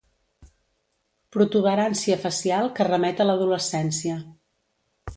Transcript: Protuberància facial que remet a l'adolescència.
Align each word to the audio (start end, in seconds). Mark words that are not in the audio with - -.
Protuberància 1.37 2.19
facial 2.25 2.73
que 2.81 2.91
remet 2.91 3.25
a 3.27 3.31
l'adolescència. 3.31 4.21